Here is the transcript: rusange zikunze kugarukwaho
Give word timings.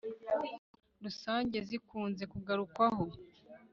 rusange 1.03 1.57
zikunze 1.67 2.23
kugarukwaho 2.31 3.05